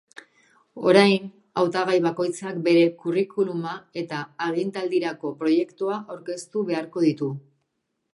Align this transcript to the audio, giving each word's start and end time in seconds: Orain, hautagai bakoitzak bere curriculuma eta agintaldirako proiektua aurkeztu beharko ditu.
Orain, 0.91 1.25
hautagai 1.63 1.97
bakoitzak 2.05 2.57
bere 2.67 2.85
curriculuma 3.03 3.75
eta 4.03 4.21
agintaldirako 4.47 5.33
proiektua 5.43 5.99
aurkeztu 6.15 6.65
beharko 6.71 7.05
ditu. 7.07 7.29